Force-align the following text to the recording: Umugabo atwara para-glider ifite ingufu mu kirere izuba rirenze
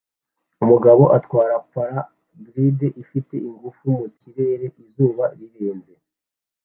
Umugabo 0.63 1.03
atwara 1.17 1.55
para-glider 1.71 2.91
ifite 3.03 3.35
ingufu 3.49 3.83
mu 3.99 4.07
kirere 4.17 4.65
izuba 4.83 5.25
rirenze 5.37 5.93